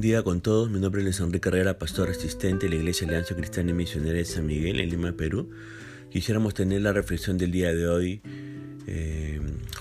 [0.00, 0.70] buen día con todos.
[0.70, 4.24] Mi nombre es Enrique Herrera, pastor asistente de la Iglesia Alianza Cristiana y Misionera de
[4.24, 5.50] San Miguel en Lima, Perú.
[6.10, 8.22] Quisiéramos tener la reflexión del día de hoy,
[8.86, 9.38] eh,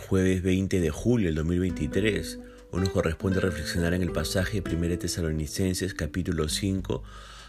[0.10, 2.38] jueves 20 de julio del 2023.
[2.72, 7.02] Hoy nos corresponde reflexionar en el pasaje de 1 Tesalonicenses capítulo 5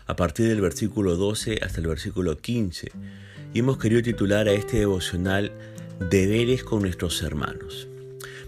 [0.06, 2.92] a partir del versículo 12 hasta el versículo 15.
[3.52, 5.50] Y hemos querido titular a este devocional
[6.08, 7.88] Deberes con nuestros hermanos.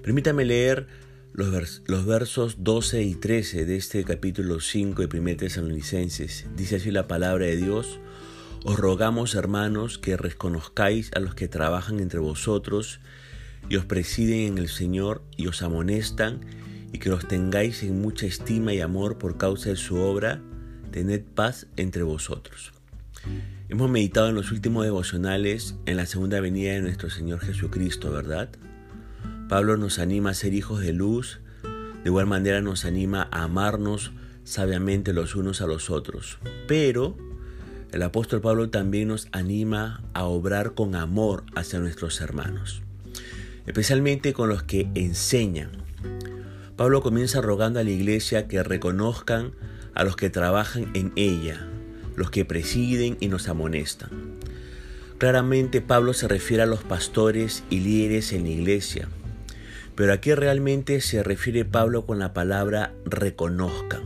[0.01, 0.87] Permítame leer
[1.35, 6.47] los, versos 12 y 13 de este capítulo 5 de 1 Tesalonicenses.
[6.57, 8.01] Dice así la palabra de Dios.
[8.65, 13.01] Os rogamos, hermanos, que reconozcáis a los que trabajan entre vosotros
[13.69, 16.41] y os presiden en el Señor y os amonestan
[16.93, 20.43] y que los tengáis en mucha estima y amor por causa de su obra.
[20.91, 22.73] Tened paz entre vosotros.
[23.71, 28.51] Hemos meditado en los últimos devocionales en la segunda venida de nuestro Señor Jesucristo, ¿verdad?
[29.53, 34.11] Pablo nos anima a ser hijos de luz, de igual manera nos anima a amarnos
[34.45, 36.39] sabiamente los unos a los otros.
[36.67, 37.19] Pero
[37.93, 42.81] el apóstol Pablo también nos anima a obrar con amor hacia nuestros hermanos,
[43.67, 45.73] especialmente con los que enseñan.
[46.77, 49.53] Pablo comienza rogando a la iglesia que reconozcan
[49.93, 51.69] a los que trabajan en ella,
[52.17, 54.39] los que presiden y nos amonestan.
[55.19, 59.11] Claramente Pablo se refiere a los pastores y líderes en la iglesia,
[59.95, 64.03] pero ¿a qué realmente se refiere Pablo con la palabra reconozcan?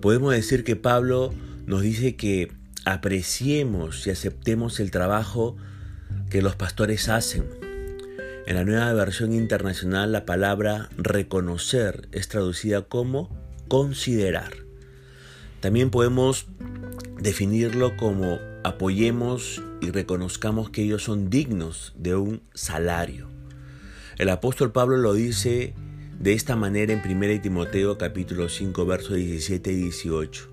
[0.00, 1.34] Podemos decir que Pablo
[1.66, 2.52] nos dice que
[2.84, 5.56] apreciemos y aceptemos el trabajo
[6.30, 7.44] que los pastores hacen.
[8.46, 13.36] En la nueva versión internacional la palabra reconocer es traducida como
[13.68, 14.54] considerar.
[15.60, 16.46] También podemos
[17.20, 23.28] definirlo como apoyemos y reconozcamos que ellos son dignos de un salario.
[24.20, 25.72] El apóstol Pablo lo dice
[26.18, 30.46] de esta manera en 1 Timoteo capítulo 5 versos 17 y 18.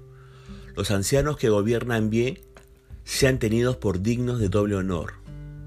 [0.77, 2.39] Los ancianos que gobiernan bien
[3.03, 5.15] sean tenidos por dignos de doble honor,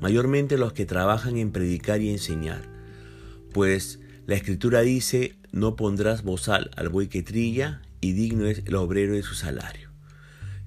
[0.00, 2.62] mayormente los que trabajan en predicar y enseñar,
[3.52, 8.76] pues la escritura dice, no pondrás bozal al buey que trilla, y digno es el
[8.76, 9.90] obrero de su salario.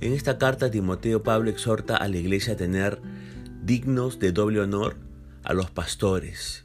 [0.02, 3.02] En esta carta Timoteo Pablo exhorta a la iglesia a tener
[3.64, 4.98] dignos de doble honor
[5.44, 6.64] a los pastores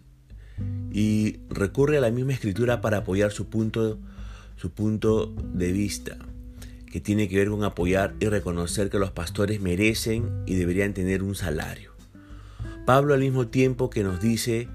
[0.99, 4.01] y recurre a la misma escritura para apoyar su punto,
[4.57, 6.19] su punto de vista,
[6.91, 11.23] que tiene que ver con apoyar y reconocer que los pastores merecen y deberían tener
[11.23, 11.93] un salario.
[12.85, 14.67] Pablo al mismo tiempo que nos dice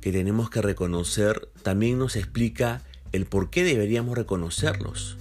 [0.00, 2.80] que tenemos que reconocer, también nos explica
[3.12, 5.18] el por qué deberíamos reconocerlos.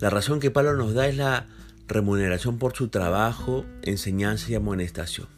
[0.00, 1.46] La razón que Pablo nos da es la
[1.86, 5.28] remuneración por su trabajo, enseñanza y amonestación.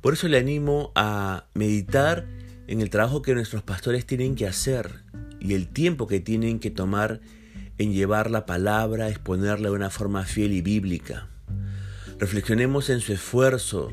[0.00, 2.26] Por eso le animo a meditar
[2.66, 5.02] en el trabajo que nuestros pastores tienen que hacer
[5.40, 7.20] y el tiempo que tienen que tomar
[7.78, 11.28] en llevar la palabra, exponerla de una forma fiel y bíblica.
[12.18, 13.92] Reflexionemos en su esfuerzo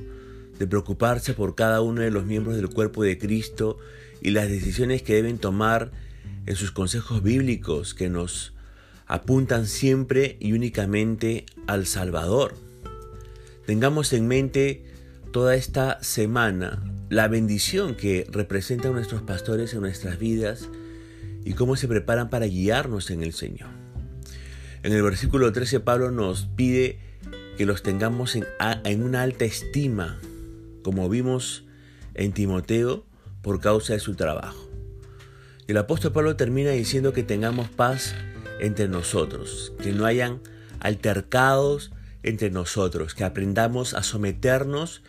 [0.57, 3.77] de preocuparse por cada uno de los miembros del cuerpo de Cristo
[4.21, 5.91] y las decisiones que deben tomar
[6.45, 8.53] en sus consejos bíblicos que nos
[9.05, 12.55] apuntan siempre y únicamente al Salvador.
[13.65, 14.85] Tengamos en mente
[15.31, 16.81] toda esta semana
[17.13, 20.67] la bendición que representan nuestros pastores en nuestras vidas
[21.45, 23.69] y cómo se preparan para guiarnos en el Señor.
[24.81, 26.97] En el versículo 13 Pablo nos pide
[27.55, 28.45] que los tengamos en,
[28.83, 30.19] en una alta estima,
[30.81, 31.65] como vimos
[32.15, 33.05] en Timoteo,
[33.43, 34.67] por causa de su trabajo.
[35.67, 38.15] El apóstol Pablo termina diciendo que tengamos paz
[38.59, 40.41] entre nosotros, que no hayan
[40.79, 41.91] altercados
[42.23, 45.03] entre nosotros, que aprendamos a someternos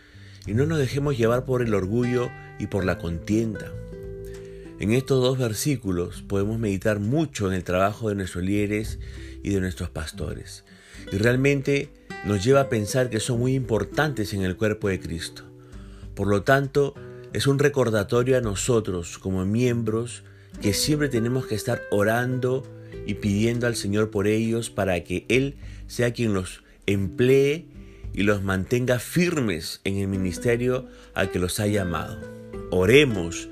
[0.47, 3.73] y no nos dejemos llevar por el orgullo y por la contienda.
[4.81, 8.99] En estos dos versículos podemos meditar mucho en el trabajo de nuestros líderes
[9.43, 10.65] y de nuestros pastores.
[11.13, 11.91] Y realmente
[12.25, 15.45] nos lleva a pensar que son muy importantes en el cuerpo de Cristo.
[16.15, 16.95] Por lo tanto,
[17.33, 20.23] es un recordatorio a nosotros como miembros
[20.61, 22.63] que siempre tenemos que estar orando
[23.07, 25.57] y pidiendo al Señor por ellos para que Él
[25.87, 27.67] sea quien los emplee
[28.15, 32.21] y los mantenga firmes en el ministerio al que los ha llamado.
[32.71, 33.49] Oremos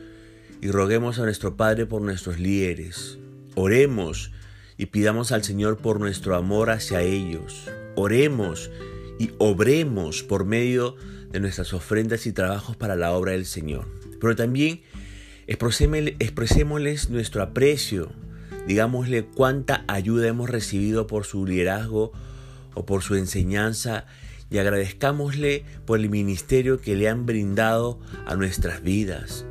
[0.60, 3.18] y roguemos a nuestro Padre por nuestros líderes.
[3.56, 4.30] Oremos
[4.78, 7.68] y pidamos al Señor por nuestro amor hacia ellos.
[7.96, 8.70] Oremos
[9.18, 10.96] y obremos por medio
[11.32, 13.88] de nuestras ofrendas y trabajos para la obra del Señor.
[14.20, 14.82] Pero también
[15.46, 18.12] expresémosles nuestro aprecio,
[18.68, 22.12] digámosle cuánta ayuda hemos recibido por su liderazgo
[22.74, 24.06] o por su enseñanza
[24.52, 29.46] y agradezcámosle por el ministerio que le han brindado a nuestras vidas.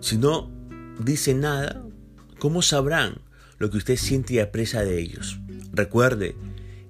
[0.00, 0.50] Si no
[1.00, 1.82] dice nada,
[2.38, 3.20] ¿cómo sabrán
[3.58, 5.38] lo que usted siente y aprecia de ellos.
[5.72, 6.36] Recuerde,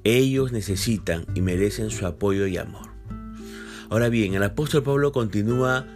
[0.05, 2.89] ellos necesitan y merecen su apoyo y amor.
[3.91, 5.87] Ahora bien, el apóstol Pablo continúa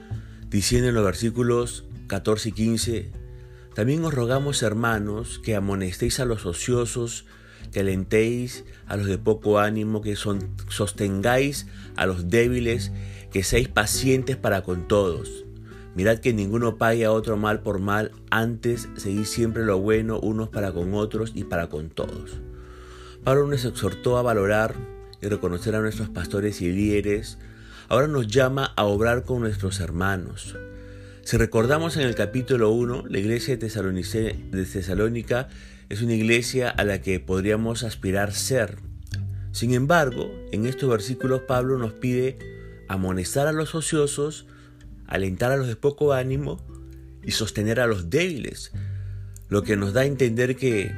[0.48, 3.12] diciendo en los versículos 14 y 15,
[3.74, 7.26] también os rogamos hermanos que amonestéis a los ociosos,
[7.70, 11.66] que alentéis a los de poco ánimo, que son, sostengáis
[11.96, 12.92] a los débiles,
[13.30, 15.44] que seáis pacientes para con todos.
[15.94, 20.48] Mirad que ninguno pague a otro mal por mal, antes seguid siempre lo bueno unos
[20.48, 22.40] para con otros y para con todos.
[23.24, 24.74] Pablo nos exhortó a valorar
[25.20, 27.38] y reconocer a nuestros pastores y líderes.
[27.88, 30.56] Ahora nos llama a obrar con nuestros hermanos.
[31.24, 33.68] Si recordamos en el capítulo 1, la iglesia de
[34.64, 35.48] Tesalónica
[35.88, 38.78] es una iglesia a la que podríamos aspirar ser.
[39.52, 42.38] Sin embargo, en estos versículos Pablo nos pide
[42.88, 44.46] amonestar a los ociosos,
[45.06, 46.60] alentar a los de poco ánimo
[47.22, 48.72] y sostener a los débiles,
[49.48, 50.92] lo que nos da a entender que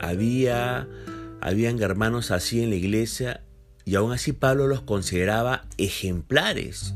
[0.00, 0.88] había
[1.40, 3.44] habían hermanos así en la iglesia
[3.84, 6.94] y aún así Pablo los consideraba ejemplares.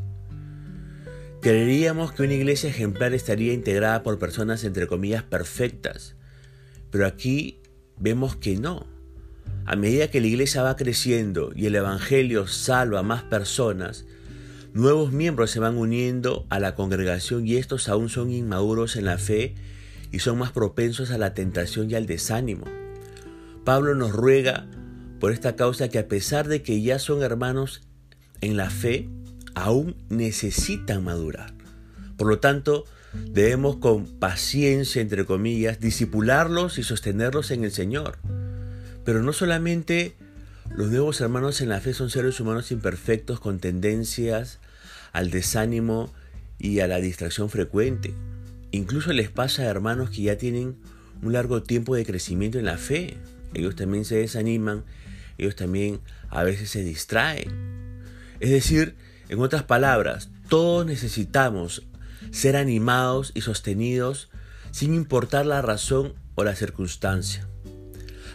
[1.44, 6.16] Creeríamos que una iglesia ejemplar estaría integrada por personas entre comillas perfectas,
[6.90, 7.60] pero aquí
[7.98, 8.86] vemos que no.
[9.66, 14.06] A medida que la iglesia va creciendo y el Evangelio salva a más personas,
[14.72, 19.18] nuevos miembros se van uniendo a la congregación y estos aún son inmaduros en la
[19.18, 19.54] fe
[20.12, 22.64] y son más propensos a la tentación y al desánimo.
[23.66, 24.66] Pablo nos ruega
[25.20, 27.82] por esta causa que a pesar de que ya son hermanos
[28.40, 29.10] en la fe,
[29.54, 31.52] aún necesitan madurar.
[32.16, 32.84] Por lo tanto,
[33.14, 38.18] Debemos con paciencia, entre comillas, disipularlos y sostenerlos en el Señor.
[39.04, 40.14] Pero no solamente
[40.74, 44.58] los nuevos hermanos en la fe son seres humanos imperfectos con tendencias
[45.12, 46.12] al desánimo
[46.58, 48.14] y a la distracción frecuente.
[48.72, 50.76] Incluso les pasa a hermanos que ya tienen
[51.22, 53.16] un largo tiempo de crecimiento en la fe.
[53.54, 54.82] Ellos también se desaniman,
[55.38, 57.52] ellos también a veces se distraen.
[58.40, 58.96] Es decir,
[59.34, 61.82] en otras palabras, todos necesitamos
[62.30, 64.30] ser animados y sostenidos
[64.70, 67.46] sin importar la razón o la circunstancia.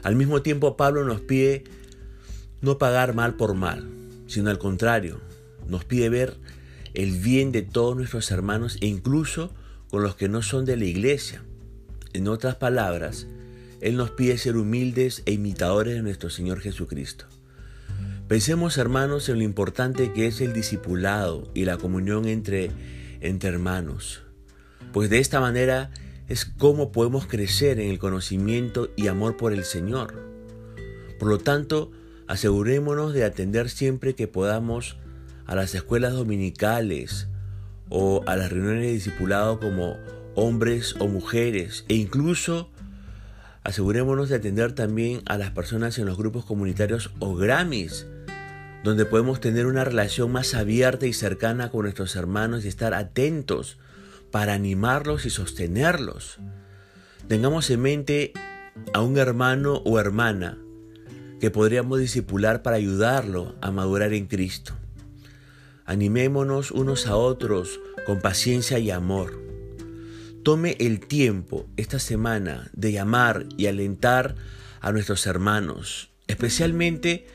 [0.03, 1.63] Al mismo tiempo Pablo nos pide
[2.61, 3.89] no pagar mal por mal,
[4.27, 5.21] sino al contrario,
[5.67, 6.37] nos pide ver
[6.93, 9.53] el bien de todos nuestros hermanos e incluso
[9.89, 11.43] con los que no son de la iglesia.
[12.11, 13.25] En otras palabras,
[13.79, 17.25] Él nos pide ser humildes e imitadores de nuestro Señor Jesucristo.
[18.29, 22.69] Pensemos, hermanos, en lo importante que es el discipulado y la comunión entre
[23.21, 24.21] entre hermanos,
[24.93, 25.89] pues de esta manera
[26.27, 30.13] es como podemos crecer en el conocimiento y amor por el Señor.
[31.17, 31.89] Por lo tanto,
[32.27, 34.97] asegurémonos de atender siempre que podamos
[35.47, 37.29] a las escuelas dominicales
[37.89, 39.97] o a las reuniones de discipulado como
[40.35, 42.69] hombres o mujeres e incluso
[43.63, 48.05] asegurémonos de atender también a las personas en los grupos comunitarios o Grammys
[48.83, 53.77] donde podemos tener una relación más abierta y cercana con nuestros hermanos y estar atentos
[54.31, 56.39] para animarlos y sostenerlos.
[57.27, 58.33] Tengamos en mente
[58.93, 60.57] a un hermano o hermana
[61.39, 64.73] que podríamos discipular para ayudarlo a madurar en Cristo.
[65.85, 69.41] Animémonos unos a otros con paciencia y amor.
[70.43, 74.35] Tome el tiempo esta semana de llamar y alentar
[74.81, 77.27] a nuestros hermanos, especialmente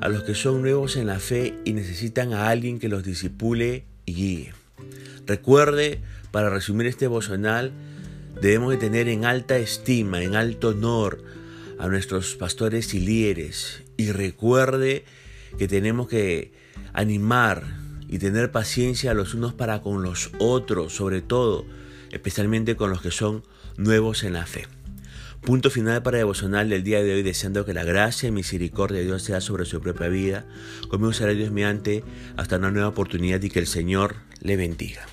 [0.00, 3.84] a los que son nuevos en la fe y necesitan a alguien que los disipule
[4.06, 4.54] y guíe.
[5.26, 7.72] Recuerde, para resumir este devocional,
[8.40, 11.22] debemos de tener en alta estima, en alto honor
[11.78, 13.82] a nuestros pastores y líderes.
[13.96, 15.04] Y recuerde
[15.58, 16.52] que tenemos que
[16.92, 17.62] animar
[18.08, 21.64] y tener paciencia los unos para con los otros, sobre todo,
[22.10, 23.44] especialmente con los que son
[23.76, 24.66] nuevos en la fe.
[25.44, 29.04] Punto final para devocional del día de hoy, deseando que la gracia y misericordia de
[29.04, 30.46] Dios sea sobre su propia vida.
[30.88, 32.02] Conmigo será Dios mediante
[32.38, 35.04] hasta una nueva oportunidad y que el Señor le bendiga.